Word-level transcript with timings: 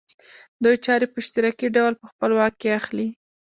دوی 0.63 0.75
چارې 0.85 1.05
په 1.11 1.17
اشتراکي 1.21 1.67
ډول 1.75 1.93
په 1.99 2.05
خپل 2.11 2.29
واک 2.37 2.53
کې 2.61 2.75
اخلي 2.79 3.07